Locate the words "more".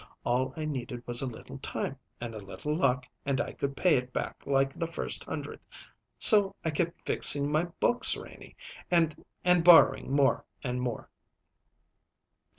10.11-10.43, 10.81-11.11